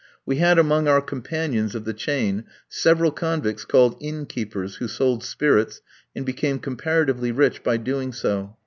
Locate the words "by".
7.61-7.77